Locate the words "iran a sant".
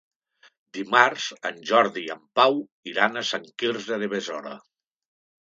2.93-3.47